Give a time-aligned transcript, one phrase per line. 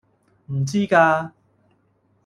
[0.47, 1.31] 唔知㗎